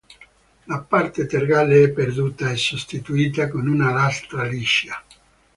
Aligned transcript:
La 0.65 0.79
parte 0.81 1.27
tergale 1.27 1.83
è 1.83 1.89
perduta 1.91 2.49
e 2.49 2.55
sostituita 2.55 3.47
con 3.49 3.67
una 3.67 3.91
lastra 3.91 4.45
liscia. 4.45 4.99